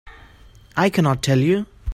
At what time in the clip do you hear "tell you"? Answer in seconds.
1.21-1.67